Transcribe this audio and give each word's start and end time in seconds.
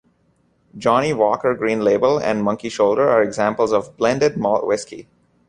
Johnnie 0.75 1.13
Walker 1.13 1.53
Green 1.53 1.81
Label 1.83 2.19
and 2.19 2.41
Monkey 2.41 2.69
Shoulder 2.69 3.07
are 3.07 3.21
examples 3.21 3.71
of 3.71 3.95
blended 3.97 4.35
malt 4.35 4.65
whisky. 4.65 5.07